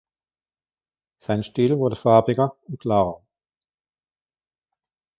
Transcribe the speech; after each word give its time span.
Sein 1.19 1.43
Stil 1.43 1.77
wurde 1.77 1.95
farbiger 1.95 2.55
und 2.67 2.79
klarer. 2.79 3.21